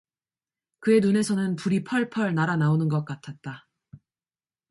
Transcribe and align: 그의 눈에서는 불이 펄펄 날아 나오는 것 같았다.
그의 0.79 0.99
눈에서는 1.01 1.57
불이 1.57 1.83
펄펄 1.83 2.33
날아 2.33 2.55
나오는 2.55 2.89
것 2.89 3.05
같았다. 3.05 3.67